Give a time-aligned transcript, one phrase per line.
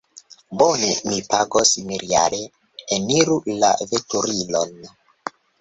[0.61, 2.41] Bone, mi pagos miriade.
[2.97, 4.77] Eniru la veturilon